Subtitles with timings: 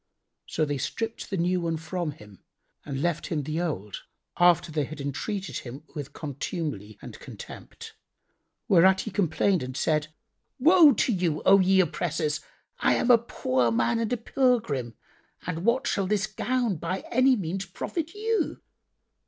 [0.47, 2.39] [FN#83] So they stripped the new one from him
[2.83, 4.01] and left him the old,
[4.39, 7.93] after they had entreated him with contumely and contempt;
[8.67, 10.07] whereat he complained and said,
[10.57, 12.41] "Woe to you, O ye oppressors!
[12.79, 14.93] I am a poor man and a pilgrim,[FN#84]
[15.45, 18.59] and what shall this gown by any means profit you?